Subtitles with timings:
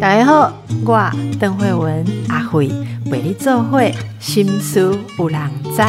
[0.00, 0.52] 大家好，
[0.84, 2.70] 我邓慧文阿慧
[3.10, 5.82] 为你做会心思有人知。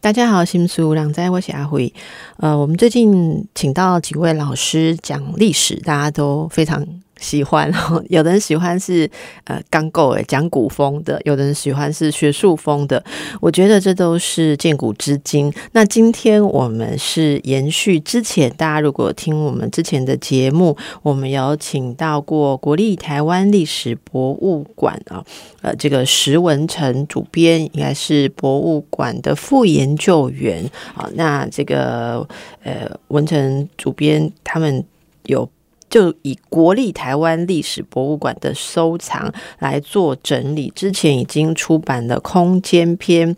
[0.00, 1.92] 大家好，心思有人知，我是阿慧。
[2.36, 6.86] 呃，我们最近请到几位老师讲历史，大家都非常。
[7.18, 9.10] 喜欢哦， 有的人喜欢是
[9.44, 13.02] 呃刚够诶讲古风的，有的人喜欢是学术风的。
[13.40, 15.52] 我觉得这都是见古知今。
[15.72, 25.24] 那今天我们是延续之前，大家如果听我们之前的节目，我们有请到过国立台湾历史博物馆啊，
[25.62, 31.08] 呃，这个石文成主编应该是博物馆的副研究员啊。
[31.14, 32.28] 那这个
[32.62, 34.84] 呃文成主编他们
[35.24, 35.48] 有。
[35.96, 43.34] 就以国立台湾历史博物馆的收藏来做整理，之前已经出版了空间篇。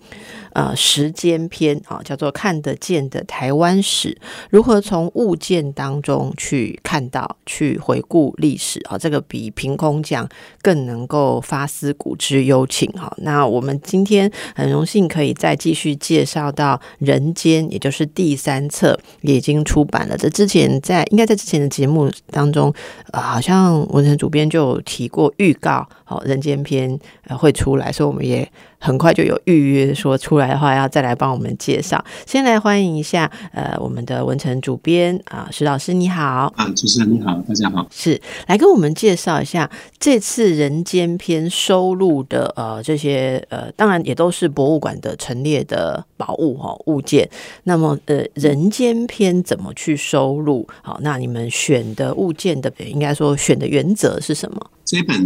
[0.59, 4.19] 呃，时间篇啊，叫做看得见的台湾史，
[4.51, 8.99] 如何从物件当中去看到、去回顾历史啊？
[8.99, 10.29] 这个比凭空讲
[10.61, 13.13] 更能够发思古之幽情哈。
[13.19, 20.17] 那我们今天很荣幸可以再继续介绍到《人间》，也就是第三册也已经出版了。
[20.17, 22.75] 这之前在应该在之前的节目当中，
[23.13, 26.99] 呃，好像文成主编就有提过预告，好，《人间篇》
[27.37, 28.51] 会出来，所以我们也。
[28.81, 32.03] 很快就有预约说出来的话，要再来帮我们介绍。
[32.27, 36.53] 先来欢迎一下，呃，我们的文成主编啊，石老师你好。
[36.57, 37.87] 啊，主持人你好，大家好。
[37.91, 47.29] 是来跟我们介绍一下这次人间篇收录的呃这些呃，当然也都是博物馆的陈列的宝物哈物件。
[47.65, 50.67] 那么呃，人间篇怎么去收录？
[50.83, 54.71] 好，那你们选的物件的应该说选的原则是什么？
[54.85, 55.17] 这本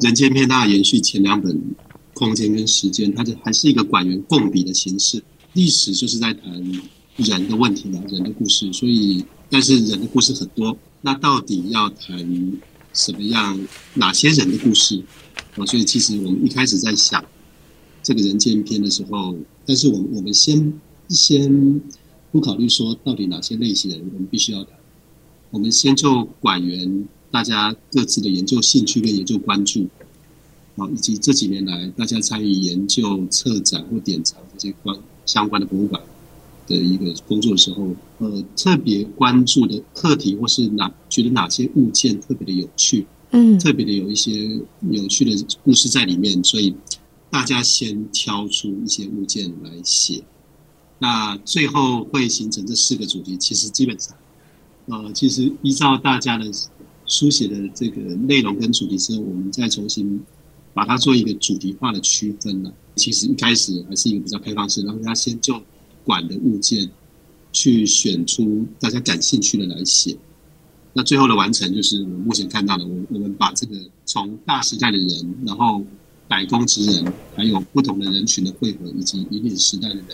[0.00, 1.60] 人间篇它延续前两本。
[2.22, 5.20] 空间跟时间，它就还是一个馆员共笔的形式。
[5.54, 6.52] 历史就是在谈
[7.16, 8.72] 人的问题嘛，人的故事。
[8.72, 12.16] 所以，但是人的故事很多，那到底要谈
[12.92, 13.58] 什么样、
[13.94, 15.02] 哪些人的故事？
[15.56, 17.24] 哦，所以其实我们一开始在想
[18.04, 20.72] 这个人间篇的时候，但是我们我们先
[21.08, 21.80] 先
[22.30, 24.78] 不考虑说到底哪些类型人我们必须要谈，
[25.50, 29.88] 我们先就馆员大家各自的研究兴趣跟研究关注。
[30.76, 34.96] 啊，以及这几年来大家参与研究、策展或典藏这些关
[35.26, 36.02] 相关的博物馆
[36.66, 46.74] 的一个工作的时候，呃，特别关注的课题或是哪觉得哪些物件特别的有趣，嗯，特别的有一些有趣的故事在里面，所以
[47.28, 50.22] 大家先挑出一些物件来写，
[51.00, 53.36] 那最后会形成这四个主题。
[53.36, 54.16] 其实基本上，
[54.86, 56.50] 呃，其实依照大家的
[57.04, 60.18] 书写的这个内容跟主题之后，我们再重新。
[60.74, 65.60] 把它做一个主题化的区分呢，其实一开始还是一个比较开放式，然后他先就
[66.04, 66.88] 馆的物件
[67.52, 70.16] 去选出大家感兴趣的来写，
[70.94, 75.84] 那最后的完成就是我目前看到的，我我们把这个从大时代的人，然后
[76.26, 80.06] 百工职人，还有不同的人群的汇合，以及引领时代的人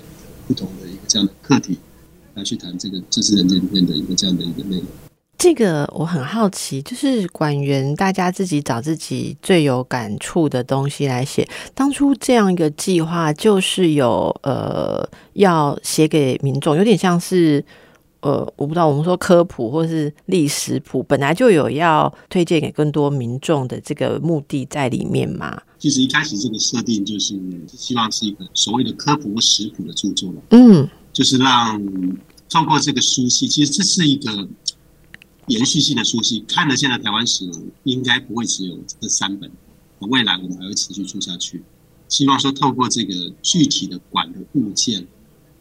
[0.49, 1.79] 不同的一个这样的课题，
[2.35, 4.87] 来去谈这个这是人间篇的一个这样的一个内容。
[5.39, 11.49] 这个我很好奇，就是馆员大家自己找自己最有感触的东西来写。
[11.77, 17.65] 当初这样一个计划，就是有呃要写给民众，有点像是
[18.19, 25.63] 呃我不知道我们说科普或是历史谱，本来就有要推荐给更多民众的这个目的在里面嘛。
[25.79, 27.39] 其实一开始这个设定就是
[27.69, 30.43] 希望是一个所谓的科普或食谱的著作了。
[30.51, 31.81] 嗯，就是让
[32.51, 34.49] 透过这个书系，其实这是一个。
[35.49, 37.51] 延续性的书系，看得见的台湾史
[37.85, 39.51] 应该不会只有这三本，
[40.01, 41.63] 未来我们还会持续出下去。
[42.09, 45.07] 希望说透过这个具体的馆的物件，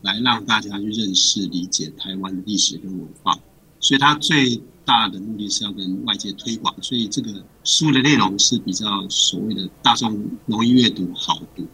[0.02, 3.40] 来让大家去认识、理解台湾的历史跟文化。
[3.80, 11.66] 所以它最大的目的是要跟外界推广，所以这个书的内容是比较所谓的大众容易阅读、好读，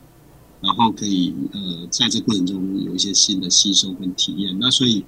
[0.61, 4.57] 然后可以呃在这过程中有一些新的吸收跟体验。
[4.59, 5.03] 那所以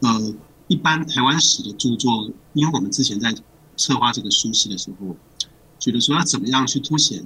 [0.00, 0.34] 呃。
[0.68, 3.34] 一般台湾史的著作，因为我们之前在
[3.76, 5.16] 策划这个书系的时候，
[5.78, 7.22] 觉得说要怎么样去凸显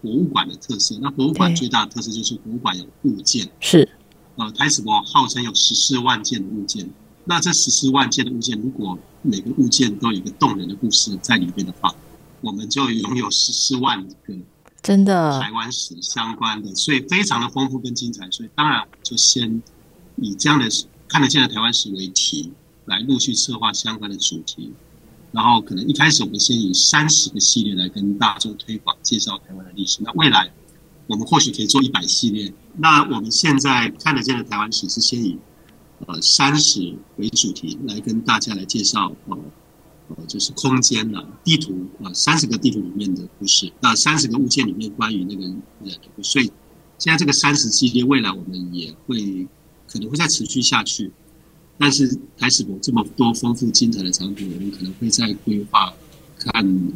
[0.00, 0.98] 博物馆的特色。
[1.02, 3.88] 那博物馆最大的特色就是博物馆有物件，是
[4.36, 6.88] 呃，台史博号称有十四万件的物件。
[7.24, 11.94] 那这十四万件的物件，如果每个物件都有一个动人的故事在里面的话，
[12.40, 14.34] 我们就拥有十四万个
[14.80, 18.30] 真的台湾史相关的，所以非常的丰富跟精彩。
[18.30, 19.60] 所以当然就先
[20.16, 20.66] 以这样的
[21.08, 22.52] 看得见的台湾史为题。
[22.88, 24.72] 来陆续策划相关的主题，
[25.30, 30.00] 然后可能一开始我们先以三十个系列来跟大众推广介绍台湾的历史。
[30.02, 30.50] 那未来
[31.06, 32.52] 我们或许可以做一百系列。
[32.76, 35.38] 那我们现在看得见的台湾史是先以
[36.06, 39.38] 呃山石为主题来跟大家来介绍呃
[40.08, 46.50] 呃就是空间呐、地图啊三十个地图里面的故事，那三十个物件里面关于那个人的，所以
[46.98, 49.46] 现在这个三十系列未来我们也会
[49.86, 51.12] 可能会再持续下去，
[51.78, 55.92] 但是台史博这么多丰富精彩的产品，我们可能会在规划。
[56.40, 56.52] 看，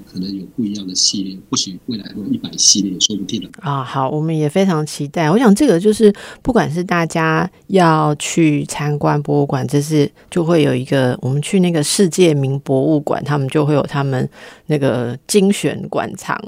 [0.06, 3.82] 可能有不一样的系列，或许未来会一百系列，说不定啊。
[3.82, 5.28] 好，我们也非常期待。
[5.28, 14.30] 我想这个就是，不管是大家要去参观博物馆，这是就会有一个，我们去那个世界名博物馆，他们就会有他们
[14.72, 16.40] 那个精选馆藏。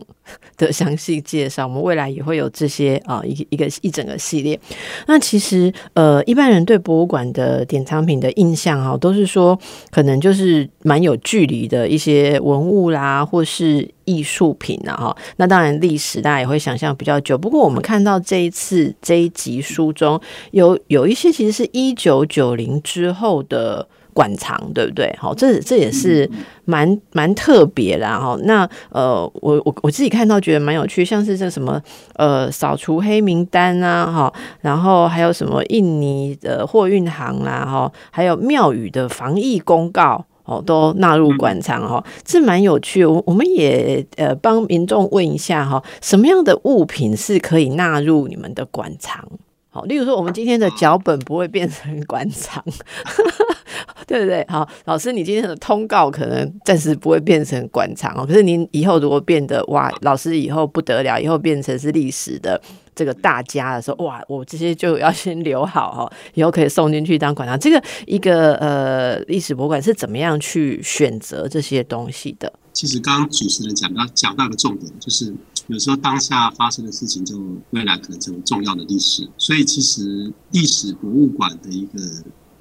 [0.57, 4.59] 的详细介绍，我们未来也会有这些啊，一一个一整个系列。
[5.07, 9.59] 那其实呃，一般人对博物馆的典藏品的印象哈，都是说
[9.91, 15.17] 可能就是蛮有距离的一些文物啦，或是艺术品啊哈。
[15.37, 17.37] 那当然历史大家也会想象比较久。
[17.37, 20.19] 不过我们看到这一次这一集书中
[20.53, 23.87] 有有一些其实是一九九零之后的。
[24.15, 25.15] 馆藏对不对？
[25.19, 26.31] 好，这这也是
[26.65, 28.35] 蛮蛮特别的哈。
[28.45, 31.79] 那呃，我我我自己看到觉得蛮有趣，像是这什么
[32.15, 34.33] 呃扫除黑名单啊，哈，
[34.63, 43.05] 然后还有什么印尼的货运行啦，哈，还有庙宇的防疫公告哦，都纳入馆藏哈，这蛮有趣。
[43.05, 49.27] 我我们也呃帮民众问一下哈，什么样的物品是可以纳入你们的馆藏？
[49.71, 52.63] 好，例如说，我们今天的脚本不会变成馆藏，
[54.07, 54.45] 对不对？
[54.49, 58.27] 好，老师，你今天的通告可能暂时不会变成馆藏哦。
[58.27, 62.61] 可是您以后如果变得哇，老师以后不得了，以后变成是历史的
[62.95, 67.59] 这个大家的时候，哇，我这些就要先留好哈，以后可以送进去当馆藏。
[67.59, 72.53] 这个一个呃历史博物馆是怎么样去选择这些东西的？
[72.73, 75.35] 其实刚刚主持人讲到讲到的重点，就是。
[75.69, 77.39] 有时候当下发生的事情，就
[77.71, 79.27] 未来可能成为重要的历史。
[79.39, 81.99] 所以，其实历史博物馆的一个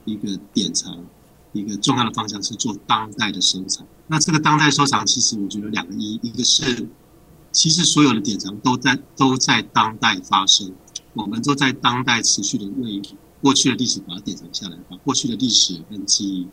[0.05, 1.05] 一个典藏，
[1.51, 3.85] 一个重要的方向是做当代的收藏。
[4.07, 6.87] 那这个当代收藏，其实我觉得两个一，一个是
[7.51, 10.71] 其实所有的典藏都在都在当代发生，
[11.13, 13.01] 我们都在当代持续的为
[13.41, 16.47] 过去的历史把它典藏下来，把过去的历史跟记忆，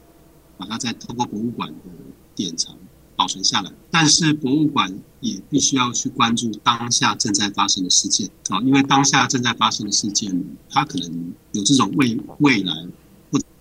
[0.57, 1.91] 把它再通过博物馆的
[2.35, 2.77] 典藏。
[3.17, 12.73] 保存下来，但是博物馆也必须要去关注当下正在发生的事件啊，因为当下正在发生的事件，它可能有这种未未来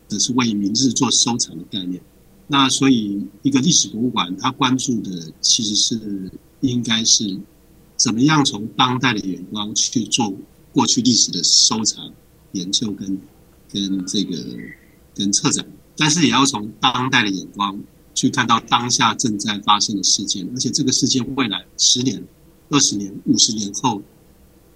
[0.09, 2.01] 者是为明日做收藏的概念。
[2.47, 6.29] 那所以，一个历史博物馆，它关注的其实是
[6.59, 7.39] 应该是
[7.95, 10.35] 怎么样从当代的眼光去做
[10.73, 12.11] 过去历史的收藏、
[12.51, 13.17] 研究跟
[13.71, 14.37] 跟这个
[15.15, 15.65] 跟策展，
[15.95, 17.81] 但是也要从当代的眼光。
[18.15, 22.21] 去看到当下正在发生的事件，而且这个事件未来十年、
[22.69, 24.01] 二十年、五十年后，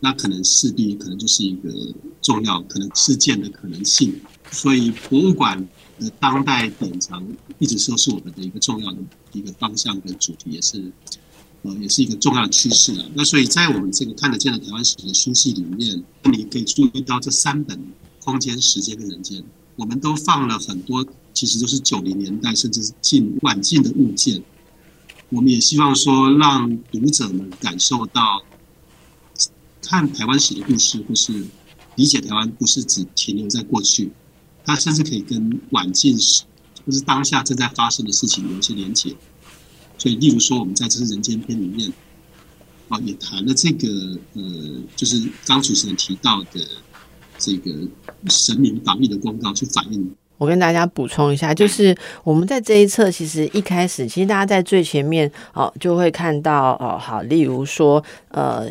[0.03, 1.69] 那可能势必可能就是一个
[2.21, 4.13] 重要可能事件的可能性。
[4.51, 5.57] 所以，博物馆
[5.97, 7.25] 的当代典藏
[7.57, 8.97] 一直说是我们的一个重要的
[9.31, 10.91] 一个方向跟主题，也是
[11.61, 13.05] 呃，也是一个重要的趋势啊。
[13.15, 17.77] 那所以在我们这个看得见的台湾史的书系里面，你可以注意到这三本
[18.23, 19.41] 《空间、时间跟人间》，
[19.77, 21.07] 我们都放了很多。
[21.33, 24.44] 其实都是九零年代甚至是近晚近的物件，
[25.29, 28.44] 我们也希望说让读者们感受到，
[29.83, 31.45] 看台湾史的故事，或是
[31.95, 34.12] 理解台湾，不是只停留在过去，
[34.65, 36.44] 它甚至可以跟晚近史
[36.85, 39.15] 或是当下正在发生的事情有一些连结。
[39.98, 41.91] 所以，例如说，我们在这是人间篇里面，
[42.89, 46.65] 啊，也谈了这个呃，就是刚主持人提到的
[47.38, 47.88] 这个
[48.27, 50.15] 神明防疫的公告，去反映。
[50.43, 58.67] 我跟大家补充一下，就是我们在这一册，其实一开始，其实大家在最前面哦，就会看到哦，好，例如说，呃，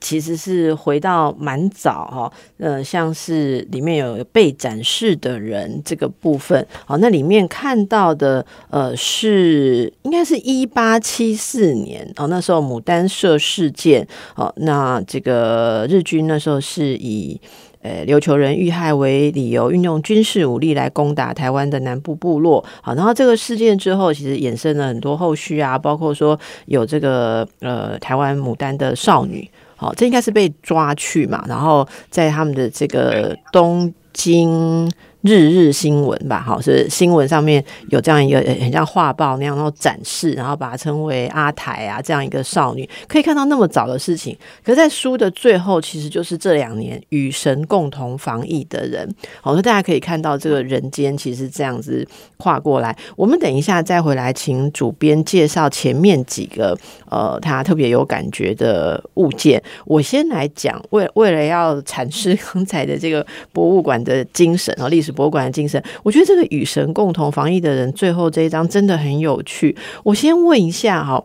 [0.00, 14.06] 其实是回到蛮早哈，呃，像是里面有被展示的人这个部分，哦，那里面看到的，呃，是应该是一八七四年哦，那时候牡丹社事件，
[14.36, 17.40] 哦，那这个日军那时候是以。
[17.82, 22.64] 呃，琉球人遇害为理由，运用军事武力来攻打台湾的南部部落。
[22.82, 34.90] 好，然后这个事件之后，其实衍生了很多后续啊，包括说有这个呃台湾牡丹的少女，好，这应该是被抓去嘛，然后在他们的这个东京。
[35.28, 44.34] 日日新闻吧，好是新闻上面有这样一个很像画报那样，然后展示，然后把它称为阿台啊这样一个少女，可以看到那么早的事情。
[44.64, 49.06] 可是，在书的最后，其实就是这两年与神共同防疫的人。
[49.42, 52.08] 好，那大家可以看到这个人间其实这样子
[52.38, 52.96] 跨过来。
[53.14, 56.74] 我们等一下再回来，请主编介绍前面几个
[57.10, 59.62] 呃他特别有感觉的物件。
[59.84, 65.12] 我先来讲，为为了要阐释刚才的这个博物馆的精神和历史。
[65.18, 65.82] 博物馆的精神。
[66.04, 69.76] 我觉得这个与神共同防疫的人，最后这一章真的很有趣。
[70.04, 71.20] 我先问一下哈，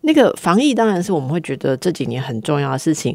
[0.00, 3.14] 那个防疫当然是我们会觉得这几年很重要的事情。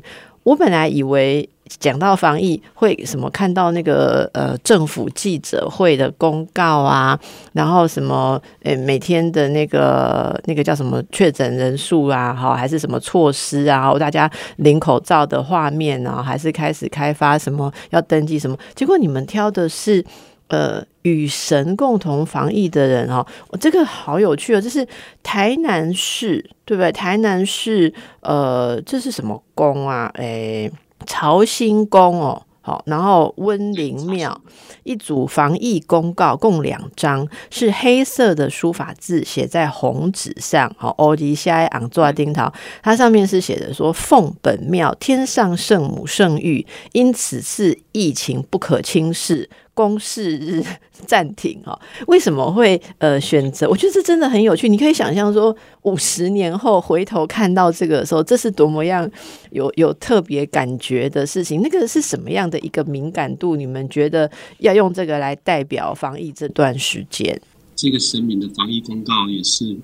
[0.49, 7.19] 我本来以为讲到防疫会什么看到那个呃政府记者会的公告啊，
[7.53, 18.57] 然后什么诶每天的那个那个叫什么确诊人数啊，好还是什么措施啊，然后大家领口罩的画面啊，还是开始开发什么要登记什么？
[18.73, 20.03] 结果你们挑的是
[20.49, 23.25] 呃与神共同防疫的人哦，
[23.59, 24.87] 这个好有趣哦，这是
[25.23, 26.91] 台南市对不对？
[26.91, 30.11] 台南市呃这是什么宫啊？
[30.15, 30.71] 诶。
[31.05, 34.39] 朝兴宫哦，好，然后温陵庙
[34.83, 42.53] 一组防疫公告共两张，是黑色的书法字写在红纸上，好，欧迪下昂坐丁桃，
[42.83, 49.49] 它上面是写的说奉本庙天上圣母圣谕，因此次疫情不可轻视。
[49.79, 53.65] 公示日暂停哈，为什么会呃选择？
[53.69, 54.67] 我觉得这真的很有趣。
[54.67, 59.09] 你可以想象说，五十年后回头看到这个时候，这是多么样
[59.51, 61.61] 有有特别感觉的事情。
[61.61, 63.55] 那个是什么样的一个敏感度？
[63.55, 67.41] 你们觉得要用这个来代表防疫这段时间？
[67.73, 69.77] 这个神明的防疫公告也是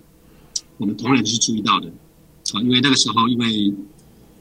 [0.78, 1.88] 我们同仁是注意到的
[2.52, 3.74] 啊，因为那个时候因为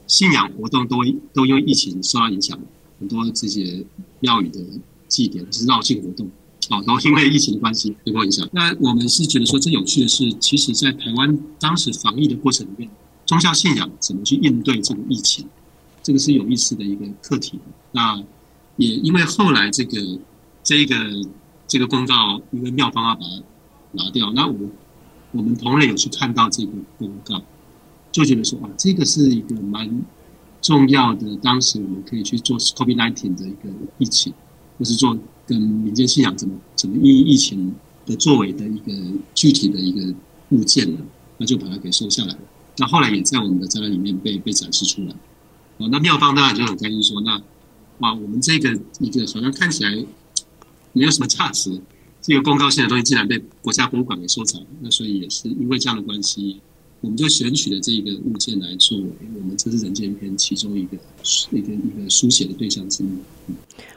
[0.09, 0.97] 信仰活动都
[1.33, 2.59] 都因为疫情受到影响，
[2.99, 3.85] 很多这些
[4.19, 4.59] 庙宇的。
[5.15, 6.27] 祭典是绕境活动，
[6.71, 8.49] 哦，然后因为疫情的关系受过影响。
[8.51, 12.91] 那我们是觉得说，最有趣的是，其实，在台湾当时防疫的过程里面，
[13.25, 15.47] 宗教信仰怎么去应对这个疫情，
[16.03, 17.61] 这个是有意思的一个课题。
[17.93, 18.21] 那
[18.77, 20.19] 也因为后来这个
[20.65, 20.97] 这个
[21.69, 23.43] 这个公告，因为庙方要把它
[23.93, 24.59] 拿掉，那我
[25.31, 27.41] 我们同仁有去看到这个公告，
[28.11, 30.03] 就觉得说，啊，这个是一个蛮
[30.61, 33.69] 重要的，当时我们可以去做 COVID-19 的一个
[33.99, 34.35] 疫情。
[34.79, 37.75] 或是做跟民间信仰怎么怎么因疫情
[38.07, 38.93] 的作为的一个
[39.35, 40.15] 具体的一个
[40.51, 41.01] 物件呢？
[41.39, 42.39] 那就把它给收下来了。
[42.79, 45.15] 那后来也在我们的展览里面被被展示出来。
[45.79, 47.43] 哦，那妙方当然就很开心说：“那
[47.99, 49.91] 哇，我们这个一个好像看起来
[50.93, 51.81] 没有什么价值，
[52.23, 54.61] 这个公告性的东西竟然被国家博物馆给收藏。
[54.81, 56.61] 那所以也是因为这样的关系。”
[57.05, 60.97] 我们就选取了这一个物件来作为我们这是人间篇其中一个
[61.51, 63.09] 一个一个书写的对象之一。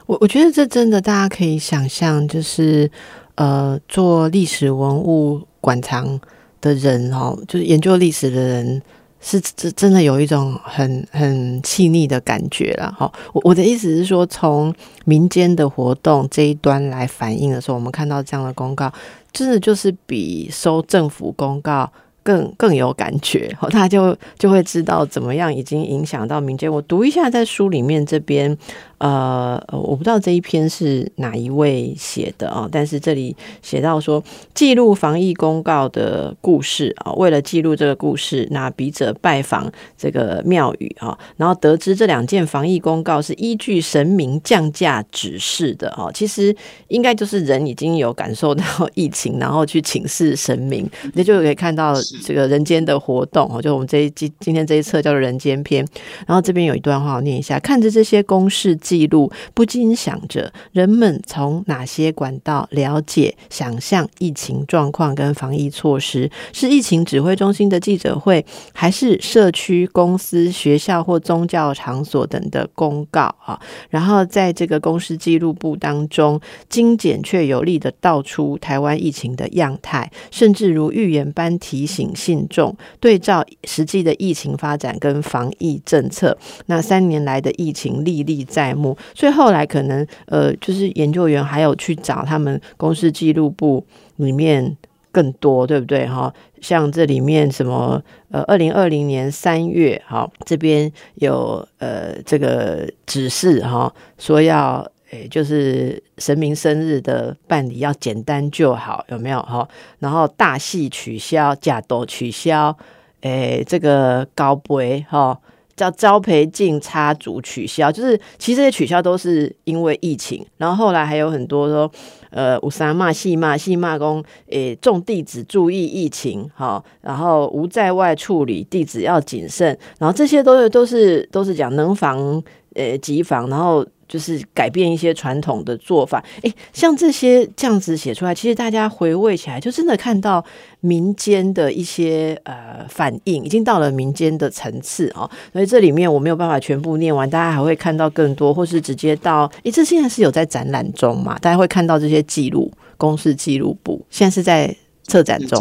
[0.04, 2.90] 我我觉得这真的大家可以想象，就是
[3.36, 6.20] 呃，做历史文物馆藏
[6.60, 8.82] 的人哦，就是研究历史的人，
[9.22, 12.94] 是真真的有一种很很细腻的感觉了。
[12.98, 14.74] 哈，我我的意思是说，从
[15.06, 18.92] 民间的活动这一端来反映的时候，我们看到这样的公告，
[19.32, 21.90] 真的就是比收政府公告。
[22.28, 26.70] 更更有感觉，好，他就就会知道怎么样已经影响到民间。
[26.70, 28.54] 我读一下在书里面这边。
[28.98, 34.22] 呃，我不知道这一篇是哪一位写的啊，但是这里写到说，
[34.54, 46.52] 记录防疫公告的故事啊，为了记录这个故事，那笔者拜访这个庙宇啊，然后得知这两件防疫公告是依据神明降价指示的哦，其实
[46.88, 48.64] 应该就是人已经有感受到
[48.94, 55.86] 疫情，然后去请示神明，那就可以看到这个人间的活动哦，就我们这一今今天这一册叫做人间篇，
[56.26, 58.76] 然后这边有一段话我念一下，看着这些公式。
[58.88, 66.30] 记录不禁想着，人们从哪些管道了解、想象疫情状况跟防疫措施？
[66.54, 68.42] 是疫情指挥中心的记者会，
[68.72, 73.60] 还是社区、公司、学校或宗教场所等的公告啊？
[73.90, 76.40] 然后在这个公司记录簿当中，
[76.70, 86.38] 精简却有力的道出台湾疫情的样态，甚至如预言般提醒信众，对照实际的疫情发展跟防疫政策。
[86.64, 88.77] 那三年来的疫情历历在。
[89.14, 93.84] 所以后来可能呃，就是研究员还有去找他们公司记录部
[94.16, 94.76] 里面
[95.10, 96.06] 更多，对不对？
[96.06, 109.66] 哈，像这里面什么呃，二零二零年三月，哈，这边有呃这个指示哈，说要诶，就是神明生日的办理要简单就好，有没有哈？
[109.98, 112.76] 然后大戏取消，假都取消，
[113.22, 115.38] 诶，这个高杯哈。
[115.78, 121.90] 叫招培进插足取消，就是其实这些取消都是因为疫情，然后后来还有很多说，
[122.30, 132.42] 呃，五三骂戏骂戏骂工，诶，众弟子注意疫情，好，然后无在外处理，弟子要谨慎，然后这些都是都是都是讲能防
[132.74, 133.86] 呃机房，然后。
[134.08, 140.42] 就是改变一些传统的做法，诶，像这些这样子写出来，其实大家回味起来，就真的看到
[140.80, 145.30] 民间的一些呃反应，已经到了民间的层次哦。
[145.52, 151.38] 所以这里面我没有办法全部念完，大家还会看到更多，或是直接到，诶，这现在是有在展览中嘛？
[151.40, 154.74] 大家会看到这些记录，公示记录簿，现在是在。
[155.08, 155.58] 策展中，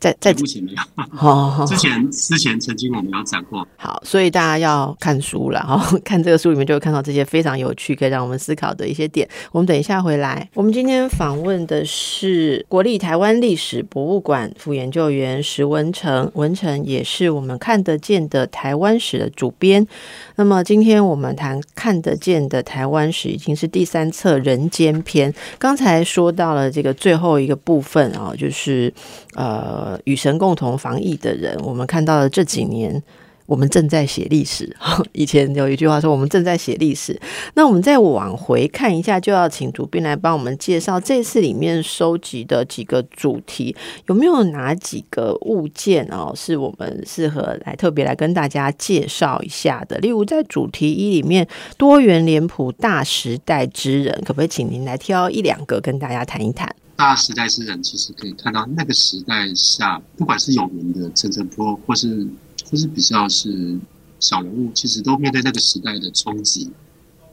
[0.00, 0.78] 在在目前没有。
[1.18, 3.66] 哦，之前之前曾经我们有讲过。
[3.76, 9.26] 好，所以大家要看书了哈， 看这个书里面就会看到这些非常有趣，可以让我们思考的一些点。
[9.52, 10.50] 我们等一下回来。
[10.54, 19.86] 我们今天访问的是国立台湾历史博物馆副研究员石文成，文成也是我们看得见的台湾史的主编。
[20.34, 25.32] 那么今天我们谈看得见的台湾史，已经是第三册人间篇。
[25.58, 28.12] 刚才说到了这个最后一个部分。
[28.16, 28.92] 啊，就是
[29.34, 33.02] 呃，与神共同防疫的人，我们看到了这几年。
[33.48, 34.76] 我们正在写历史。
[35.14, 37.16] 以前有一句话说，我们正在写历史。
[37.54, 43.76] 那我们再往回看一下，就要请主编来帮我们介绍这次里面收集的几个主题，
[44.08, 49.96] 有没有哪几个物件哦，是我们适合来特别来跟大家介绍一下的？
[49.98, 51.46] 例如在主题一里面，
[51.78, 56.68] 多元脸谱大时代之人，可不可以请您来挑一两个跟大家谈一谈？
[56.96, 62.26] 大时代之人，其实可以看到那个时代下，不管是有名的陈澄波，或是。
[62.68, 63.78] 或是比较是
[64.18, 66.68] 小人物，其实都面对那个时代的冲击。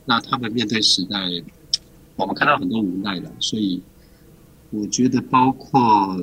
[0.05, 1.17] 那他们面对时代，
[2.15, 3.31] 我们看到很多无奈的。
[3.39, 3.81] 所以
[4.69, 6.15] 我觉得，包括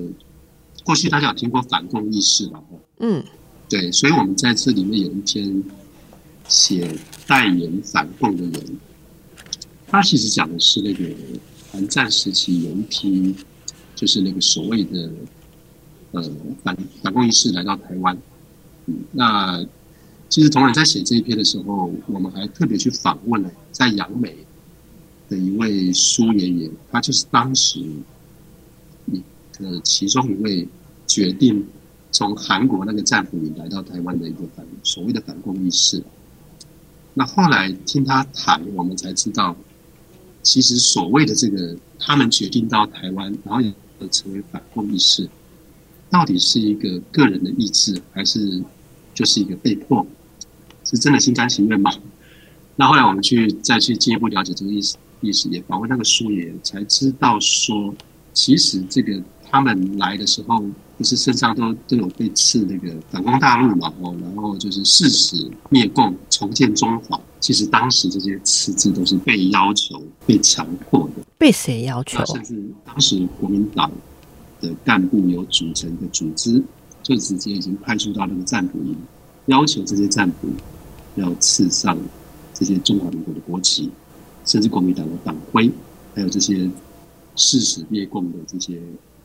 [0.84, 2.62] 过去大家有听过反共意识吧？
[3.00, 3.24] 嗯，
[3.68, 3.90] 对。
[3.90, 5.64] 所以我们在这里面有一篇
[6.46, 8.76] 写代言反共的人，
[9.88, 11.04] 他其实讲的是那个
[11.72, 13.34] 韩战时期有一批，
[13.94, 15.10] 就是那个所谓的
[16.12, 16.22] 呃
[16.62, 18.16] 反反共意识来到台湾。
[19.12, 19.64] 那
[20.28, 24.36] 其实同仁在写这一篇的时候，我们还特别去访问了在杨梅
[25.28, 27.80] 的一位苏爷爷，他就是当时
[29.06, 29.22] 一
[29.58, 30.66] 呃其中一位
[31.06, 31.66] 决定
[32.10, 36.02] 从韩国那个战俘营来到台湾的一个反所谓的反共意识。
[37.14, 39.56] 那后来听他谈，我们才知道，
[40.42, 43.72] 其实所谓的这个他们决定到台湾，然后也
[44.10, 45.28] 成为反共意识，
[46.08, 48.62] 到底是一个个人的意志，还是？
[49.12, 50.06] 就是一个被迫，
[50.84, 51.90] 是真的心甘情愿吗？
[52.76, 57.92] 那后来我们去再去进一步了解这个意思，意思也访问那个书也，才知道说，
[58.32, 60.64] 其实这个他们来的时候，
[61.00, 63.90] 不是身上都都有被刺那个反攻大陆嘛？
[64.02, 67.18] 哦，然后就是誓死灭共、重建中华。
[67.40, 71.24] 其实当时这些刺字都是被要求、被强迫的。
[71.38, 72.22] 被谁要求？
[72.26, 73.90] 甚至当时国民党
[74.60, 76.62] 的干部有组成的组织。
[77.02, 78.94] 就直接已经派出到那个战俘营，
[79.46, 80.48] 要求这些战俘
[81.16, 81.96] 要刺上
[82.52, 83.90] 这些中华民国的国旗，
[84.44, 85.72] 甚至国民党的党徽，
[86.14, 86.70] 还有这些
[87.36, 88.78] 誓死灭共的这些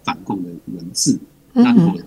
[0.05, 1.19] 反共的文字。
[1.56, 2.00] 那如果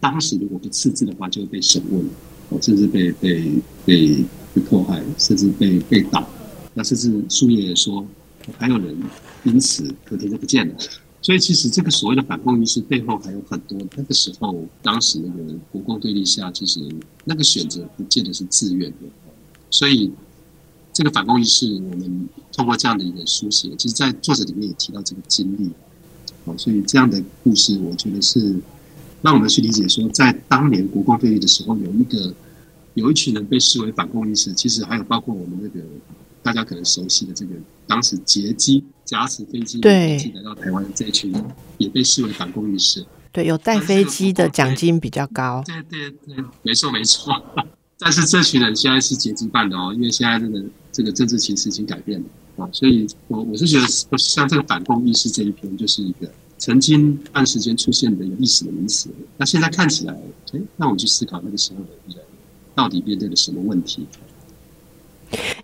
[0.00, 2.04] 当时如果不刺字的话，就会被审问，
[2.48, 3.52] 哦，甚至被被
[3.84, 6.26] 被被迫害，甚至被被打。
[6.74, 8.06] 那甚至树叶说，
[8.58, 8.96] 还有人
[9.44, 10.74] 因此隔天就不见了。
[11.20, 13.78] 所以，其实这个所谓的反共意识背后还有很多。
[13.96, 16.80] 那个时候，当时那个国共对立下，其实
[17.24, 18.96] 那个选择不见得是自愿的。
[19.70, 20.10] 所以，
[20.92, 25.70] 这个反共意识，我们通过这样的一个书写，其实，在作者里面也提到这个经历。
[26.44, 28.56] 好，所以这样的故事，我觉得是
[29.22, 32.34] 让我们去理解说，在当年国共对立的时候，有一个
[32.94, 35.80] 有一群人被视为反共意识，其实还有包括我们那个
[36.42, 37.54] 大家可能熟悉的这个
[37.86, 38.84] 当时劫机。
[39.04, 41.44] 驾驶飞机对来到台湾的这一群人，
[41.76, 43.04] 也被视为反共意识。
[43.30, 45.62] 对，有带飞机的奖金比较高。
[45.66, 47.34] 对对对，没错没错。
[47.98, 56.32] 但是这群人现在是劫机办的哦，因为现在这个这个政治形势已经改变了啊，所以我我是觉得，像这个反共意识这一篇，就是一个
[56.62, 59.10] 曾经按时间出现的一个历史的名词。
[59.36, 60.14] 那现在看起来，
[60.52, 62.24] 哎，那我们去思考那个时候的人
[62.72, 64.06] 到底面对了什么问题？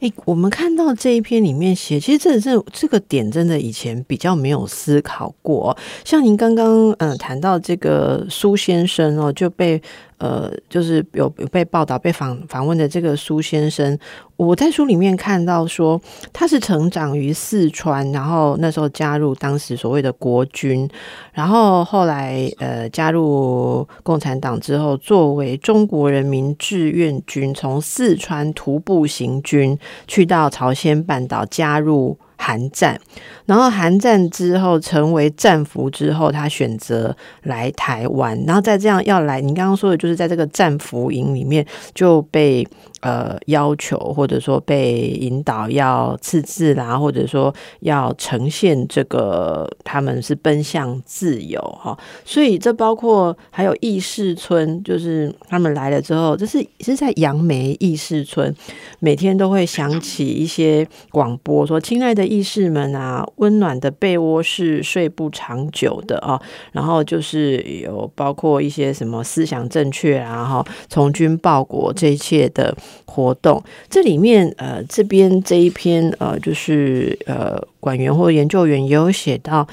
[0.00, 5.76] 哎，我们看到这一篇里面写，其实这这这个点真的以前比较没有思考过。
[6.04, 9.80] 像您刚刚嗯谈到这个苏先生哦，就被。
[10.18, 13.96] 呃，就是有有被报道、被访访问的这个苏先生，
[14.36, 16.00] 我在书里面看到说
[16.32, 20.90] 他是成长于四川，然后那时候加入当时所谓的国军，
[21.32, 32.18] 然后后来呃加入共产党之后，作为中国人民志愿军，从四川徒步行军去到朝鲜半岛加入。
[32.40, 32.98] 韩战，
[33.46, 42.64] 然后韩战之后成为战俘之后，他选择来台湾，然后再这样要来，你刚刚说的就是在这个战俘营里面就被
[43.00, 51.96] 呃要求，或者说被引导要自治啦，或者说要呈现这个他们是奔向自由哈。
[52.24, 58.54] 所以这包括还有义士村，就是他们来了之后，这是是在杨梅义士村，
[58.98, 66.40] 每天都会响起一些广播，说：“亲爱的义士们啊，温暖的被窝是睡不长久的啊。”
[66.72, 73.62] 然后就是有包括一些什么思想正确啊，哈，从军报国这一切的活动。
[73.88, 79.66] 这里面呃，这边这一篇呃，就是呃，管员或研究员也有写到。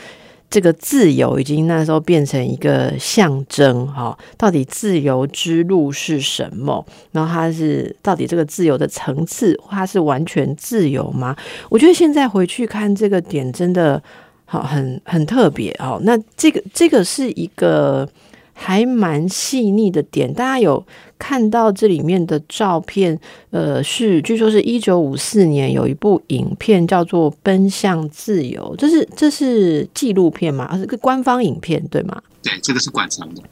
[0.48, 6.86] 这个自由已经那时候变成一个象征，哈，到底自由之路是什么？
[7.12, 11.36] 然后它是到底这个自由的层次，它是完全自由吗？
[11.68, 14.02] 我觉得现在回去看这个点，真的
[14.46, 16.00] 好很很特别哦。
[16.04, 18.08] 那这个这个是一个。
[18.58, 20.84] 还蛮细腻的点，大家有
[21.20, 23.20] 看到这里面的照片？
[23.52, 30.76] 呃，是据说是一九五四年有一部影片叫做《奔向自由》，这是这是纪录片吗？
[30.78, 32.20] 是个官方影片对吗？
[32.42, 33.44] 对，这个是馆藏的。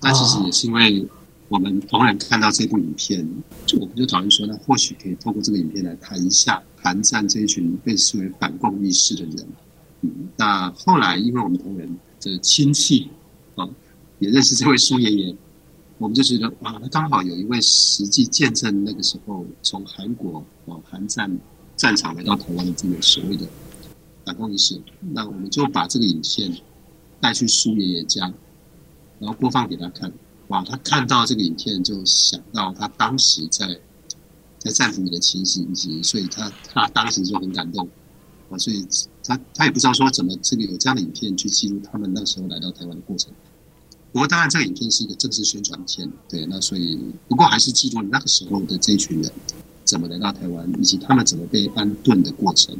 [0.00, 1.04] 那其实也是因为
[1.48, 3.28] 我们同仁看到这部影片，
[3.66, 9.46] 就我们就讨论说，那或许可以透过这个影片来谈一下韩战这一群被视为反共意识的人。
[10.02, 13.10] 嗯，那后来因为我们同仁的亲戚。
[14.24, 15.36] 也认识这位苏爷爷，
[15.98, 21.38] 我们就觉得哇，他刚好有一位实际见证那个时候从韩国往韩战
[21.76, 23.46] 战场来到台湾的这个所谓的
[24.24, 24.80] 反攻仪式，
[25.12, 26.56] 那我们就把这个影片
[27.20, 28.32] 带去苏爷爷家，
[29.18, 30.10] 然后播放给他看。
[30.48, 33.78] 哇，他看到这个影片就想到他当时在
[34.58, 37.86] 在战俘里的情形，以及所以他他当时就很感动
[38.48, 38.86] 啊，所以
[39.22, 43.30] 他他也不知道说怎么这个有这样的影片去记录他们那时候来到台湾的过程。
[44.14, 46.96] 不过，当然，这个影片是一个正式宣传片，对，那所以，
[47.26, 49.28] 不过还是记录那个时候的这群人
[49.82, 52.76] 怎么来到台湾，以及他们怎么被安顿的过程。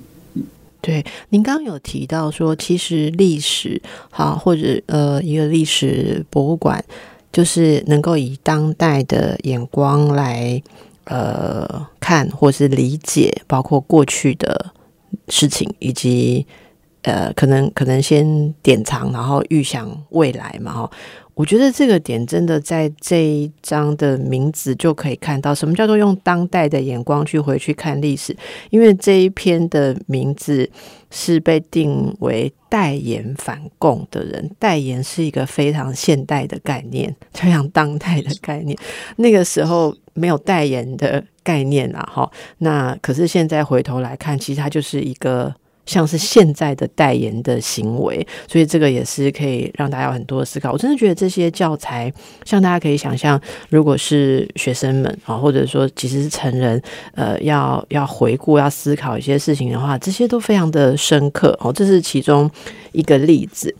[0.81, 6.85] 对，您刚刚有提到说，其实历史好，或者呃，一个历史博物馆，
[7.33, 10.63] 就是能够以当代的眼光来
[11.07, 14.73] 呃看，或是理解，包括过去的
[15.27, 16.47] 事情，以及
[17.03, 20.91] 呃，可能可能先典藏，然后预想未来嘛，哈。
[21.35, 28.37] 我觉得这个点真的在这一章的名字就可以看到，什么叫做用当代的眼光去回去看历史？
[28.71, 30.71] 因为这一篇的名字
[31.11, 38.79] 是被定为代言反共的人，代言是一个非常现代的概念，非常当代的概念。
[39.17, 42.31] 那个时候没有代言的概念啊，哈。
[42.59, 45.53] 那可是现在回头来看，其实它就是一个。
[45.87, 50.73] 像是现在的代言的行为，所以这个也是可以让大家有很多的思考。
[50.73, 52.13] 我真的觉得这些教材，
[52.45, 56.81] 像大家可以想象，如果是学生们啊，或者说其实是成人，
[57.15, 61.73] 呃，要要回顾、要思考一些事情的话，这些都非常的深刻哦。
[61.73, 62.51] 这是其中
[62.93, 63.75] 一个例子。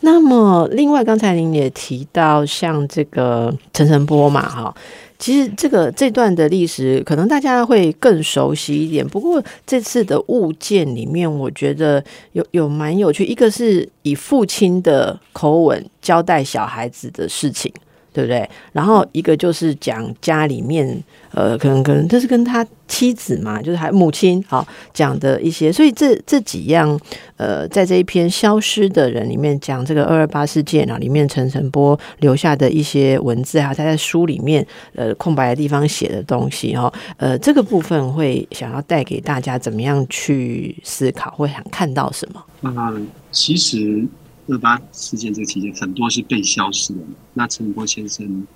[0.00, 4.74] 那么，另外刚才您也提到，像这个陈晨波嘛，哈。
[5.18, 9.06] 其实这个这段的历史，可能大家会更熟悉一点。
[9.06, 12.02] 不过这次的物件里面，我觉得
[12.32, 17.72] 有有蛮有趣，一个是以父亲的口吻交代小孩子的事情。
[18.16, 18.48] 对不对？
[18.72, 26.98] 然后一个就是讲家里面，呃，可能可能这是跟他妻子嘛，就是还母亲好讲的一些，所以这这几样，
[27.36, 42.42] 呃，在这一篇消失的人里面讲这个二二八事件啊，里面陈晨波留下的一些文字啊，他在书里面呃空白的地方写的东西哈，呃，这个部分会想要带给大家怎么样去思考，会想看到什么？
[42.62, 44.06] 嗯，其实。
[44.48, 47.00] 二八事件这个期间，很多是被消失的。
[47.34, 48.46] 那陈永波先生，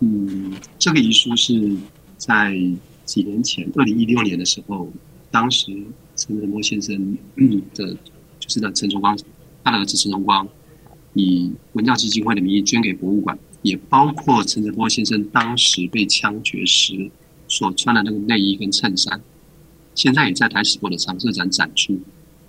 [0.00, 1.76] 嗯，这个遗书是
[2.16, 2.58] 在
[3.04, 4.92] 几年前，二零一六年的时候，
[5.30, 5.72] 当时
[6.16, 7.16] 陈仁波先生
[7.74, 7.94] 的，
[8.40, 9.16] 就是那陈崇光，
[9.62, 10.48] 他的儿子陈崇光，
[11.14, 17.08] 以文教基金会的名义捐给博物馆，也包括陈仁波先生当时被枪决时
[17.46, 19.20] 所穿的那个内衣跟衬衫，
[19.94, 22.00] 现在也在台史博的常设展展出。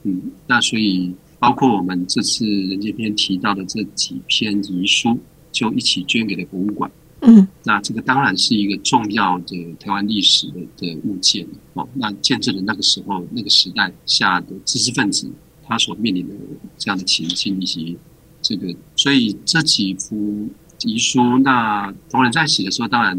[0.01, 1.13] 嗯，那所以。
[1.39, 5.17] 包括我们这次人间篇提到的这几篇遗书，
[5.53, 6.91] 就一起捐给了博物馆。
[7.21, 11.87] 嗯，那这个当然是一个重要的台湾历史的的物件哦。
[11.93, 15.29] 那见证了那个时候那个时代下的知识分子
[15.63, 16.35] 他所面临的
[16.77, 17.97] 这样的情境以及
[18.41, 20.47] 这个，所以这几幅
[20.83, 23.17] 遗书，那同仁在写的时候，当然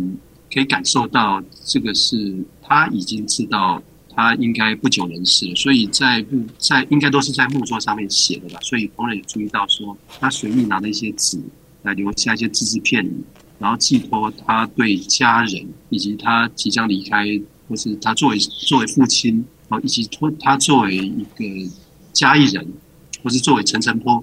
[0.52, 3.83] 可以感受到这个是他已经知道。
[4.20, 8.61] 他应该不久人世了，所以在木在应该都是在木桌上面写的吧。
[8.61, 11.40] 所以同仁也注意到说，他随意拿了一些纸
[11.85, 13.11] 来留下一些字字片语，
[13.59, 17.24] 然后寄托他对家人以及他即将离开，
[17.66, 21.70] 或是他作为作为父亲啊，以及托他作为一个
[22.12, 22.66] 家艺人，
[23.22, 24.22] 或是作为陈澄波，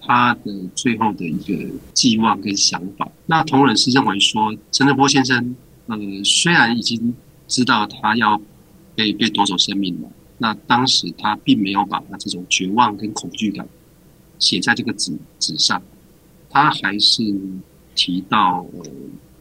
[0.00, 3.08] 他的最后的一个寄望跟想法。
[3.26, 5.54] 那同仁是认为说，陈澄波先生，
[5.86, 7.14] 呃，虽然已经
[7.46, 8.40] 知道他要
[8.96, 13.68] 被被夺走生命了，那当时他并没有把他这种绝望跟恐惧感
[14.40, 15.80] 写在这个纸纸上，
[16.50, 17.22] 他还是。
[17.98, 18.90] 提到呃，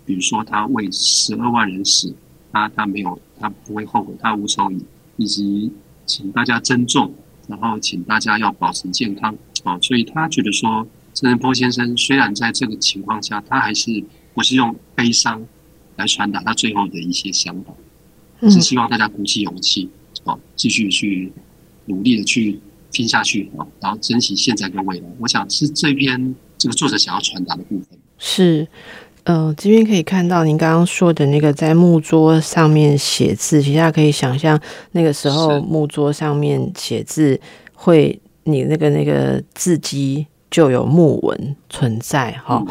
[0.06, 2.16] 比如说他为十二万人死，
[2.54, 4.82] 他他没有，他不会后悔，他无愁以，
[5.18, 5.70] 以及
[6.06, 7.14] 请大家珍重，
[7.50, 9.38] 然后请大家要保持健康。
[9.66, 14.02] 啊，所以他觉得说，郑仁波先生虽然在这个情况下，他还是
[14.34, 15.46] 不是用悲伤
[15.98, 17.74] 来传达他最后的一些想法，
[18.44, 19.90] 是希望大家鼓起勇气
[20.24, 21.32] 啊，继续去
[21.86, 22.60] 努力的去
[22.92, 25.06] 拼下去啊，然后珍惜现在跟未来。
[25.20, 27.98] 我想是这篇这个作者想要传达的部分。
[28.18, 28.68] 是，
[29.24, 34.60] 呃，这边可以看到您刚刚说的那个在木桌上面写字，其实大家可以想象
[34.92, 37.40] 那个时候木桌上面写字，
[37.74, 42.64] 会你那个那个字迹就有木纹存在哈。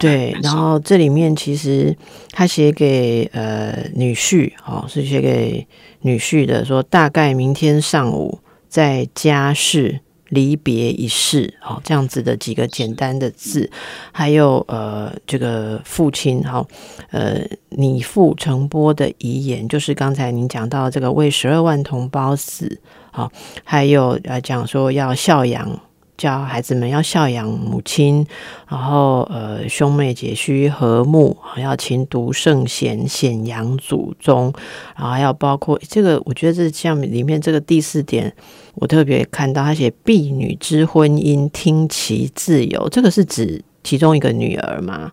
[0.00, 1.96] 对，然后这里面其实
[2.32, 5.66] 他写给呃女婿，哦，是写给
[6.00, 10.00] 女婿的，说大概明天上午在家事。
[10.30, 13.68] 离别一事，好，这样子的几个简单的字，
[14.12, 16.64] 还有呃，这个父亲，好，
[17.10, 23.32] 呃，你父陈波的遗言，就是刚才您讲到这个为十二万同胞死，好，
[23.64, 25.80] 还有呃讲说要孝养。
[26.20, 28.26] 教孩子们要孝养母亲，
[28.68, 34.52] 然后呃兄妹姐须和睦，要勤读圣贤，显扬祖宗，
[34.94, 38.30] 然后还要包括这个，我觉得这像里面这个第四点，
[38.74, 45.10] 我特别看到他写婢女之婚姻，听其自由，这个是指其中一个女儿吗？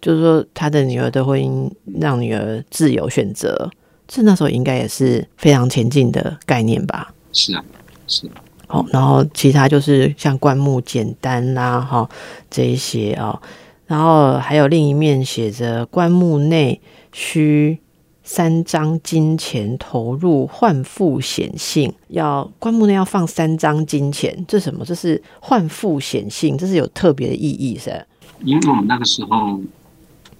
[0.00, 3.70] 就是说他的女儿的婚姻让女儿自由选择，
[4.08, 7.14] 这那时候应该也是非常前进的概念吧？
[7.32, 7.64] 是啊，
[8.08, 8.28] 是。
[8.70, 12.06] 好，然后其他就是像棺木简单啦，哈，
[12.50, 13.40] 这一些哦，
[13.86, 16.78] 然后还有另一面写着棺木内
[17.10, 17.78] 需
[18.22, 24.84] 三张金钱投入换付显性，要棺木内要放三张金钱，这什么？
[24.84, 28.04] 这是换付显性，这是有特别的意义噻？
[28.44, 29.58] 因为我们那个时候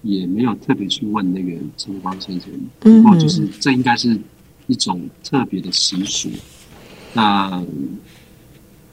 [0.02, 4.20] 也没有特别去问那个陈光先生，不过就是这应该是
[4.66, 6.28] 一种特别的习俗，
[7.14, 7.64] 那。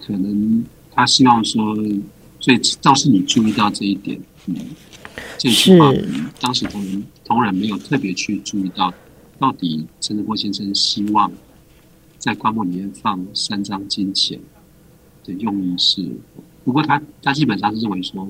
[0.05, 1.75] 可能他希望说，
[2.39, 4.55] 所以倒是你注意到这一点，嗯，
[5.37, 5.91] 这句话
[6.39, 8.93] 当时同仁同仁没有特别去注意到，
[9.39, 11.31] 到底陈德波先生希望
[12.19, 14.39] 在棺木里面放三张金钱
[15.23, 16.07] 的用意是，
[16.63, 18.29] 不过他他基本上是认为说，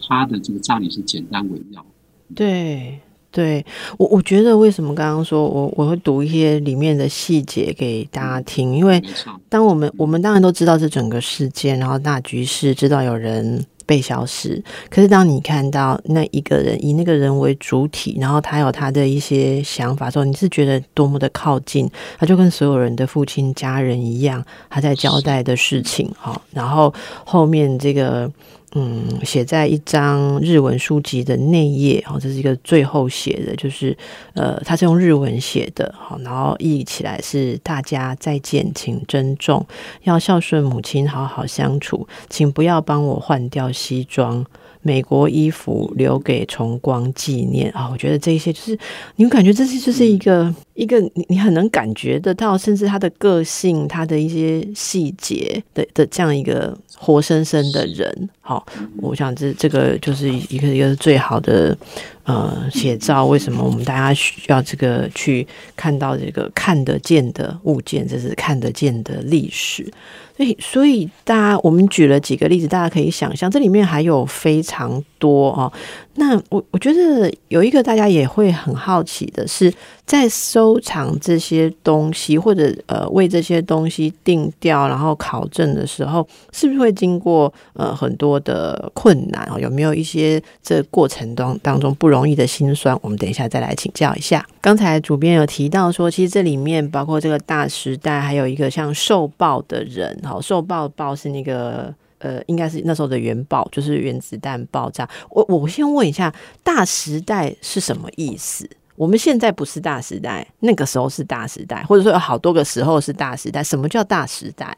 [0.00, 1.86] 他的这个葬礼是简单为要，
[2.34, 3.00] 对。
[3.32, 3.64] 对
[3.96, 9.02] 我，我觉得为什么刚刚说我我会读一些里面的细节给大家听，因为
[9.48, 26.92] 当我们我们当然都知道这整个事件，然后大局势，知道有人被消失，可是当你看到那一个人以那个人为主体，然后他有他的一些想法之后，你是觉得多么的靠近，他就跟所有人的父亲家人一样，他在交代的事情哈，然后
[27.24, 28.30] 后面这个。
[28.74, 33.96] 嗯，写在一张日文书籍的内页，哦，这是一个最后写的，就是
[34.32, 39.66] 呃，它是用日文写的，好，然后译起来是大家再见，请珍重，
[40.04, 44.44] 要孝顺母亲，好好相处，请不要帮我换掉西装。
[44.82, 47.88] 美国衣服留给崇光纪念啊！
[47.90, 48.78] 我觉得这些就是，
[49.16, 58.28] 你们感觉这些就是一个一个你你很能感觉得到，甚至他的个性、他的一些细节的的这样一个活生生的人。
[58.40, 58.66] 好，
[58.96, 61.76] 我想这这个就是一个一个最好的
[62.24, 63.26] 呃写照。
[63.26, 68.06] 为什么我们大家需要这个去看到这个看得见的物件？
[68.06, 69.92] 这是看得见的历史。
[70.34, 75.70] 所以，所以大家，我们举了几个例子，大家可以想象，这里面还有非常多哦。
[76.14, 79.72] 那我我觉得有一个大家也会很好奇的是，
[80.04, 89.58] 在收藏这些东西或者呃为这些东西定调，然后考证的时候，是不是会经过呃很多的困难哦？
[89.58, 92.98] 有没有一些这过程当当中不容易的辛酸？
[93.00, 94.46] 我们等一下再来请教一下。
[94.60, 105.08] 刚才主编有提到说，其实这里面包括这个大时代，还有一个像受报的人，哈，受报报是那个呃，应该是那时候的原爆，就是原子弹爆炸。
[105.28, 108.68] 我我先问一下，大时代是什么意思？
[108.96, 113.62] 我们现在不是大时代，那个时候是大时代，或者说有好多个时候是大时代。
[113.62, 114.76] 什么叫大时代？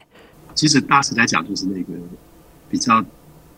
[0.53, 1.93] 其实大时代讲就是那个
[2.69, 3.03] 比较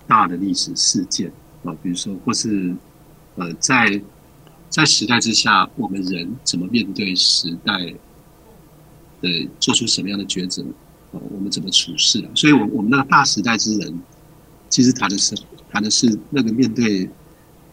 [0.08, 1.32] 大的历史事件
[1.64, 2.76] 啊，比如说或是。
[3.40, 4.02] 呃，在
[4.68, 7.72] 在时代之下，我们人怎么面对时代
[9.22, 10.64] 呃，做出什么样的抉择？
[11.12, 12.30] 哦，我们怎么处事了？
[12.36, 13.98] 所以，我我们那个大时代之人，
[14.70, 15.34] 其实谈的是
[15.72, 17.06] 谈的是那个面对，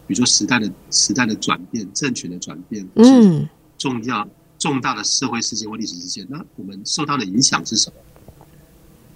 [0.07, 4.25] 比如说时代的时代的转变、政权的转变，嗯，重要
[4.57, 7.95] 重大的社会事件或历史事件，那我们受到的影响是什么？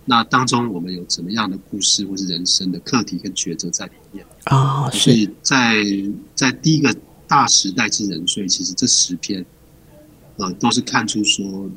[0.03, 4.89] 那当中我们有怎么样的故事，或是人生的课题跟抉择在里面啊？
[4.91, 5.82] 所以在
[6.36, 6.93] 在第一个
[7.25, 9.45] 大时代之人，所以其实这十篇，
[10.36, 11.69] 呃，都是看出说。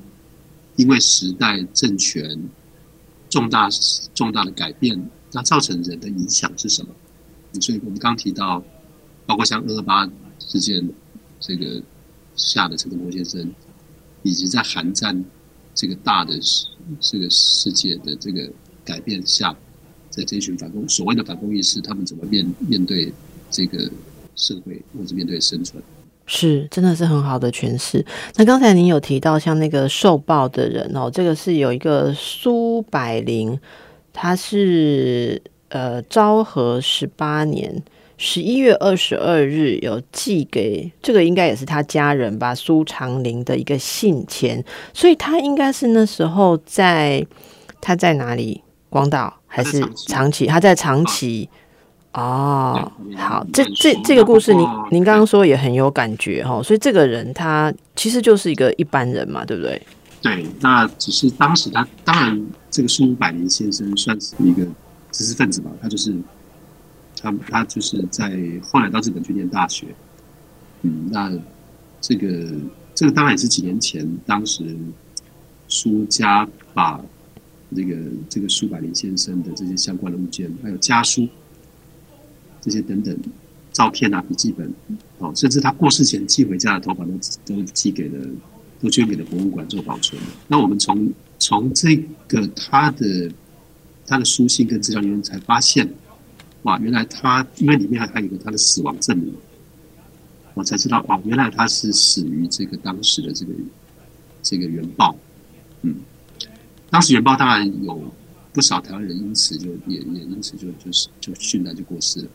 [0.77, 2.39] 因为时代政权
[3.29, 3.69] 重大
[4.15, 6.89] 重大的改变，那造成人的影响是什么？
[7.61, 8.65] 所以我们刚提到，
[9.27, 10.89] 包括像二二八事件
[11.39, 11.83] 这个
[12.35, 13.53] 下的陈德波先生，
[14.23, 15.25] 以及在韩战
[15.75, 16.39] 这个大的
[17.01, 18.51] 这个世界的这个
[18.85, 19.55] 改变下，
[20.09, 23.13] 在这一群反共所谓的反共意识，他们怎么面面对
[23.51, 23.91] 这个
[24.35, 25.83] 社会，或者面对生存？
[26.25, 28.05] 是，真的是很好的诠释。
[28.37, 33.59] 那刚才您有提到像那个受报的人哦，这个是有一个苏百灵，
[34.13, 37.83] 他是呃昭和十八年
[38.17, 47.27] 十一月二十二日有寄给这个应该也是他家人吧，苏长林的一个信签，所以他应该是那时候在
[47.81, 48.63] 他在哪里？
[48.89, 50.47] 广岛还是长崎？
[50.47, 51.49] 他在长崎。
[52.13, 59.81] 哦，好，这这这个故事，您您刚刚说也很有感觉哈，所以这个人他其实就是一个一般人嘛，对不对？
[60.21, 64.63] 对，那只是当时他当然这个苏百年先生算是一个
[65.11, 66.15] 知识分子吧，他就是
[67.19, 68.31] 他他就是在
[68.63, 69.87] 后来到日本去念大学，
[70.83, 71.33] 嗯，那
[72.01, 72.29] 这个
[72.95, 74.77] 这个当然也是几年前，当时
[75.67, 77.01] 苏家把
[77.75, 77.97] 这个
[78.29, 81.27] 这个苏百年先生的这些相关的物件还有家书。
[82.63, 83.15] 这些等等
[83.73, 84.73] 照片啊、笔记本，
[85.19, 87.13] 哦，甚至他过世前寄回家的头发都
[87.45, 88.27] 都寄给了，
[88.81, 90.21] 都捐给了博物馆做保存。
[90.47, 91.97] 那我们从从这
[92.29, 93.31] 个他的
[94.07, 95.93] 他的书信跟资料里面才发现，
[96.63, 99.35] 哇，原来他因为里面还还有一个他的死亡证明，
[100.55, 103.53] 我才知道哦，原来他是死于这个当时的这个
[104.43, 105.17] 这个原爆。
[105.81, 105.97] 嗯，
[106.91, 108.01] 当时原爆当然有
[108.53, 112.29] 不少台湾人因此就也也因此就就是就殉难就过世了。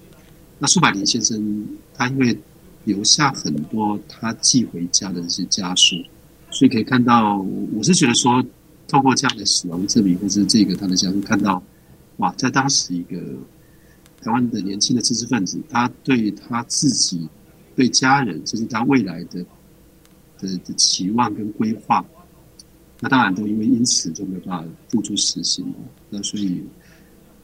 [0.60, 2.38] 那苏百林先生，他因为
[2.86, 5.96] 留下很多他寄回家的这些家书，
[6.50, 7.40] 所以可以看到，
[7.74, 8.44] 我是觉得说，
[8.88, 11.62] 透过这样的死亡证明，或是这个他的家书，看到，
[12.18, 13.18] 哇，在当时一个
[14.22, 17.28] 台湾的年轻的知识分子，他对他自己、
[17.76, 19.46] 对家人，甚至他未来的
[20.40, 22.04] 的的期望跟规划，
[23.00, 25.76] 那当然都因为因此就没有办法付诸实行了。
[26.10, 26.64] 那所以，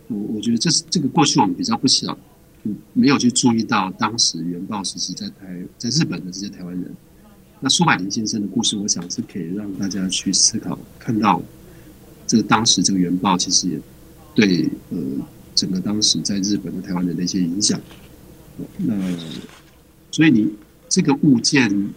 [0.08, 2.18] 我我觉得这是这个过去我们比较不晓。
[2.94, 6.96] 没有去注意到当时原爆时期在台在日本的这些台湾人，
[7.60, 11.42] 那苏百林先生的故事，我想是可以让大家去思考，看到
[12.26, 13.80] 这个当时这个原爆其实也
[14.34, 14.98] 对呃
[15.54, 17.80] 整个当时在日本的台湾人的一些影响。
[18.78, 18.96] 那
[20.12, 20.54] 所以你
[20.88, 21.90] 这个物件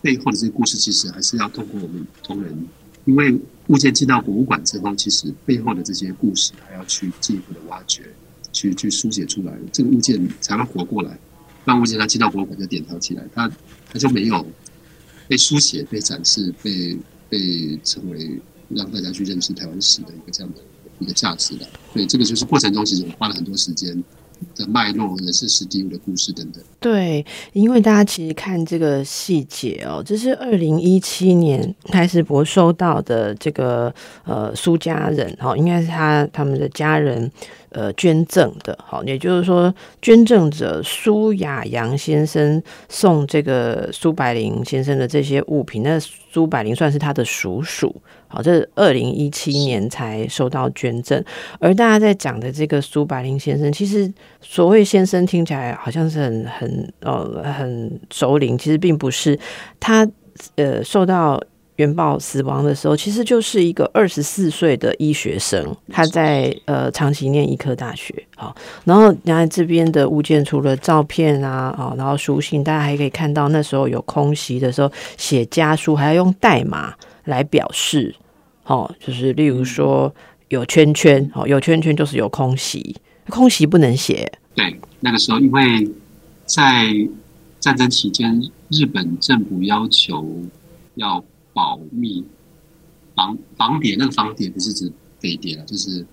[0.00, 2.66] 背后的这个故事，其实还是要通过我们同仁，
[3.04, 8.04] 因为物件进到博物馆之后，其实背后的这些故事还要去进一步的挖掘。
[8.52, 11.18] 去去书写出来，这个物件才会活过来。
[11.64, 13.50] 让物件它进到博物馆就典藏起来，它
[13.92, 14.46] 它就没有
[15.26, 16.96] 被书写、被展示、被
[17.28, 20.62] 被成为让大家去认识台湾史的一个这样的
[20.98, 21.68] 一个价值的。
[21.92, 24.02] 所以这个就是过程中，其实我花了很多时间。
[24.54, 26.62] 的脉络，也是史蒂夫的故事等等。
[26.80, 33.92] 对，因为大家其实看这个细节哦，这是二零一七年开始博收到的这个
[34.24, 37.30] 呃苏家人哈，应该是他他们的家人
[37.70, 47.92] 呃捐赠的，好，也就是说捐赠者苏雅阳先生送这个苏百灵先生的这些物品，那苏百灵算是他的叔叔。
[48.28, 51.24] 好，这是二零一七年才收到捐赠，
[51.58, 59.38] 而大家在讲的这个苏百林先生，其实所谓先生听起来好像是很很呃很熟龄，其实并不是。
[59.80, 60.06] 他
[60.56, 61.42] 呃受到
[61.78, 68.14] 原爆死亡的时候，其实就是一个二十四岁的医学生，他在呃长期念医科大学。
[68.36, 76.94] 好，然后你看这边的物件，除了照片啊，哦，然后书信，大家还可以看到那时候有空袭的时候写家书，还要用代码。
[77.24, 78.14] 来表示，
[78.64, 80.10] 哦，就是例如说
[80.48, 82.96] 有圈圈，哦，有圈圈就是有空袭，
[83.28, 84.32] 空袭不能写。
[84.54, 85.86] 对，那个时候因为
[86.46, 86.86] 在
[87.60, 90.26] 战争期间，日本政府要求
[90.94, 91.22] 要
[91.58, 92.24] 保密
[93.16, 96.06] 防防谍，那个防谍不是指飞谍了，就是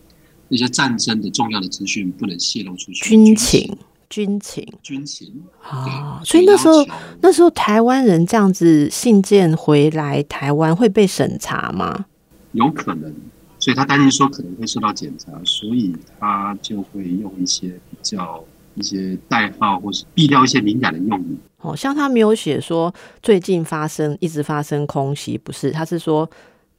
[0.48, 3.04] 那些战争的重要的资讯不能泄露出去。
[3.10, 3.78] 军情。
[4.08, 6.86] 军情军情啊，所以那时候
[7.22, 12.06] 那时候台湾人这样子信件回来台湾会被审查吗？
[12.54, 13.14] 有可能，
[13.60, 18.44] 所以他担心说可能会受到检查，所以他就会用一些比较
[18.76, 21.36] 一些代号或是避掉一些敏感的用语。
[21.66, 26.30] 哦，像他没有写说最近发生一直发生空袭，不是，他是说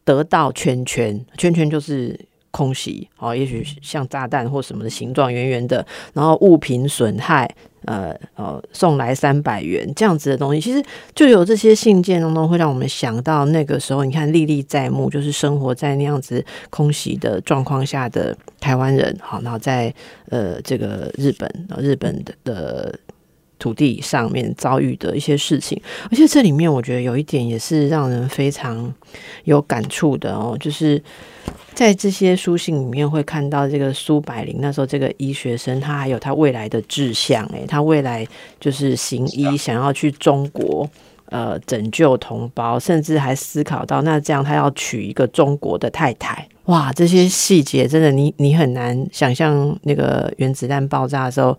[0.05, 2.19] 得到圈圈圈圈就是。
[2.53, 7.47] 空袭哦，也许像炸弹或什么的形状，圆圆的，然后物品损害，
[7.85, 10.83] 呃呃，送来三百元这样子的东西，其实
[11.15, 19.95] 就有这些信件当中，会让我们想到那个时候，你看历历在目，就是生活在那样子空袭的状况下的台湾人，好，然后在
[20.31, 22.99] 呃这个日本，日本的的
[23.59, 25.81] 土地上面遭遇的一些事情，
[26.11, 28.93] 而且这里面我觉得有一点也是让人非常
[29.45, 31.03] 有感触的哦，就是。
[31.75, 38.27] 在这些书信里面会看到这个苏百灵那时候这个医学生，他还有他未来的志向，诶，他未来
[38.59, 40.89] 就是行医，想要去中国，
[41.27, 51.59] 呃，拯救同胞，甚至还思考到那这样他要娶一个中国的太太，哇，这些细节真的你你很难想象，那个原子弹爆炸的时候，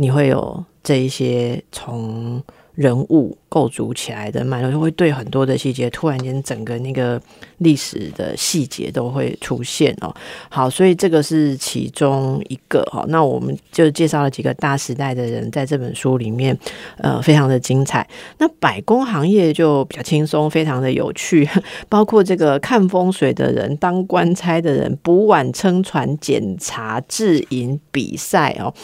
[0.00, 2.42] 你会有这一些从。
[2.78, 7.18] 人物构筑起来的脉络，就会对很多的细节，突然间整个那个
[7.58, 10.14] 历史的细节都会出现哦。
[10.50, 13.06] 好，所以这个是其中一个哈。
[13.08, 16.56] 那我们就介绍了几个大时代的人，在这本书里面，
[16.98, 18.06] 呃，非常的精彩。
[18.36, 21.48] 那百工行业就比较轻松，非常的有趣，
[21.88, 28.74] 包括这个看风水的人、当官差的人、补碗撑船、检查、制银比赛哦，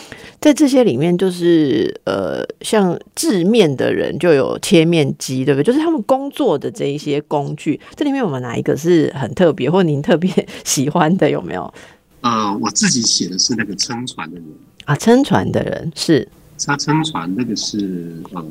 [0.40, 3.64] 在这些里面，就是呃，像制面。
[3.74, 5.64] 的人就有切面机，对不对？
[5.64, 10.30] 就是他们工作的这一些工具，这里面我们哪一个是很特别，或您特别
[10.64, 11.28] 喜欢的？
[11.28, 11.72] 有没有？
[12.20, 14.44] 呃，我自己写的是那个撑船的人
[14.84, 16.26] 啊，撑船的人是
[16.64, 18.44] 他撑船那个是呃，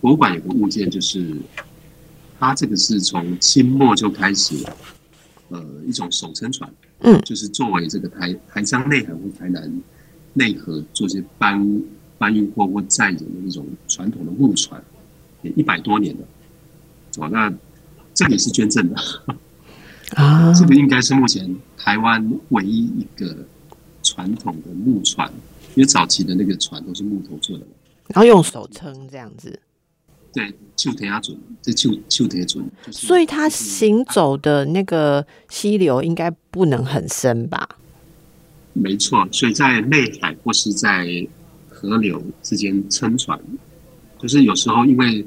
[0.00, 1.36] 博物馆有个物件，就是
[2.38, 4.56] 他这个是从清末就开始
[5.48, 6.68] 呃一种手撑船，
[7.00, 9.72] 嗯，就是作为这个台台江内海或台南
[10.34, 11.82] 内河做些搬。
[12.20, 14.99] 搬运货或载人的一种传统的木船，也
[15.42, 16.26] 一百多年了。
[17.18, 17.52] 哦，那
[18.14, 18.96] 这个也是捐赠的
[20.16, 20.52] 啊。
[20.58, 23.36] 这个应该是目前台湾唯一一个
[24.02, 25.30] 传统的木船，
[25.74, 27.64] 因为早期的那个船都是木头做的，
[28.08, 29.58] 然后用手撑这样子。
[30.32, 32.64] 对，旧铁鸭准，这旧旧铁准。
[32.92, 37.68] 所以它行走的那个溪流应该不能很深吧？
[38.72, 41.26] 没错，所以在内海或是在。
[41.82, 43.40] 河流之间撑船，
[44.20, 45.26] 就是有时候因为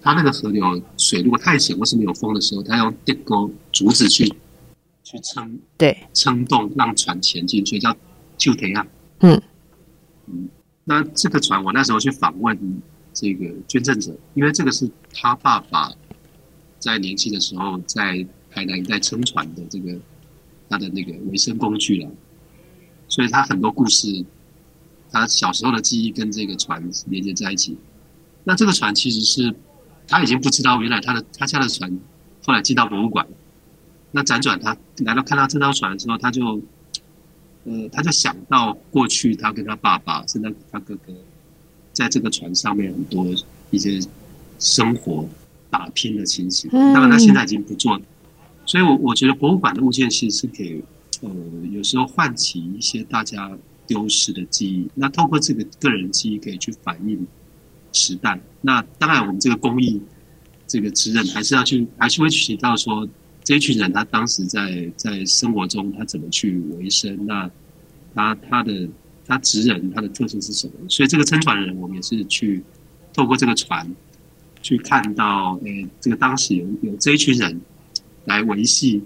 [0.00, 4.24] 它那个河流水如果太浅或是没有风的时候，它用电钩竹子去
[5.02, 7.94] 去撑，对，撑动让船前进，所以叫
[8.38, 8.86] 就田样。
[9.18, 9.42] 嗯
[10.26, 10.48] 嗯，
[10.84, 12.80] 那这个船我那时候去访问
[13.12, 15.92] 这个捐赠者，因为这个是他爸爸
[16.78, 19.98] 在年轻的时候在台南一带撑船的这个
[20.68, 22.08] 他的那个维生工具了，
[23.08, 24.24] 所以他很多故事。
[25.12, 27.76] 他小时候的记忆跟这个船连接在一起，
[28.50, 29.54] 那这个船其实是
[30.08, 31.88] 他已经不知道，原来他的他家的船
[32.44, 33.24] 后来进到博物馆。
[34.10, 36.60] 那辗转他来到看到这艘船的时候，他就
[37.62, 41.12] 呃他就想到过去他跟他爸爸，甚至他哥哥
[41.92, 43.24] 在这个船上面很多
[43.70, 44.00] 一些
[44.58, 45.28] 生活
[45.70, 46.68] 打拼的情形。
[46.72, 48.00] 当然他现在已经不做，
[48.66, 50.82] 所以我我觉得博物馆的物件其实是可以
[51.20, 51.30] 呃
[51.70, 53.56] 有时候唤起一些大家。
[53.86, 57.26] 丢失的记忆，那透过这个个人记忆可以去反映
[57.92, 58.40] 时代。
[58.60, 60.00] 那当然，我们这个公益
[60.66, 63.08] 这个职人还是要去，还是会提到说，
[63.42, 67.26] 这一群人他当时在在生活中他怎么去维生？
[67.26, 67.50] 那
[68.14, 68.88] 他他的
[69.26, 70.74] 他职人他的特色是什么？
[70.88, 72.62] 所以这个撑船人，我们也是去
[73.12, 73.94] 透过这个船
[74.62, 77.60] 去看到，诶，这个当时有有这一群人
[78.24, 79.02] 来维系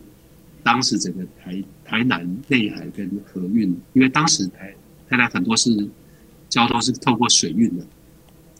[0.62, 1.62] 当时整个台。
[1.86, 4.74] 台南内海跟河运，因为当时台
[5.06, 5.86] 台南很多是
[6.48, 7.84] 交通是透过水运的。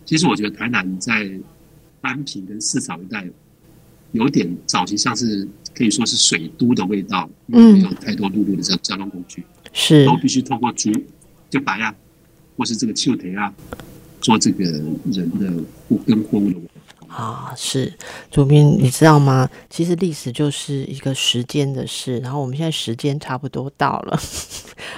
[0.04, 1.30] 其实我觉得台南在
[2.00, 3.26] 安平跟市场一带，
[4.12, 9.42] 有点早期像是可以说是水都的味道，嗯，没有太多陆路的交交通工具，
[9.72, 10.04] 是。
[10.04, 10.92] 都必须通过竹
[11.50, 11.94] 就白啊，
[12.56, 13.52] 或是这个秋铁啊，
[14.20, 15.52] 做这个人的
[15.88, 16.50] 货跟货物
[17.14, 17.92] 啊，是
[18.28, 19.48] 主编，你知道吗？
[19.70, 24.18] 其实历史就是一个时间的事，然后我们现在时间差不多到了，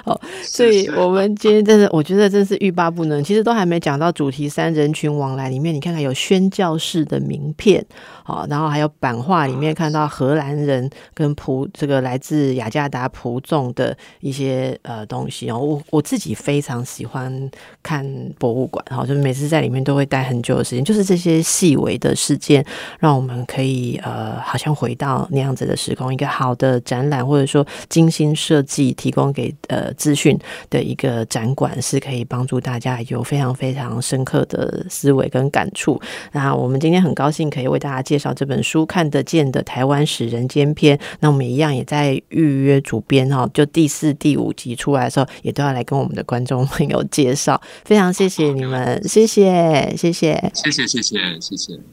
[0.04, 3.22] 哦，所以我们今天真的，我觉得真是欲罢不能。
[3.22, 7.84] 其实都还没讲到主题三人群往来里面，你看看有宣教士的名片，
[8.24, 15.58] 好，然后还有版画里面看到荷兰人跟仆这个来自雅加达仆众的一些呃东西哦。
[15.58, 17.50] 我我自己非常喜欢
[17.82, 18.06] 看
[18.38, 22.05] 博物馆，哈，就每次在里面都会待很久的时间，就是这些细微的。
[22.09, 22.64] 的事件，
[22.98, 26.12] 让我们可以呃，好像回到那样子的时空。
[26.12, 30.38] 一个好的展览，或者说精心设计、提供给呃资讯
[30.70, 36.00] 的一个展馆，是可以帮助大家有非常非常深刻的思维跟感触。
[36.32, 40.96] 那我们今天很高兴可以为大家介绍这本书《看得见的台湾史人间篇》。
[41.20, 47.61] 那我们一样也在预约主编哈，就第四、第五集出来的时候，也都要来跟我们的观众朋友介绍。
[47.84, 51.86] 非常谢谢你们，谢谢，谢谢，谢谢，谢谢，谢谢。